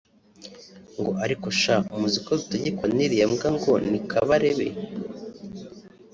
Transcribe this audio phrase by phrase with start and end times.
[0.99, 4.67] ngo “ariko sha muzi ko dutegekwa n’iriya mbwa ngo ni Kabarebe